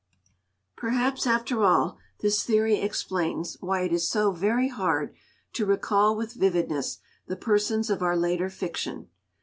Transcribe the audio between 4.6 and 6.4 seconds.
hard to recall with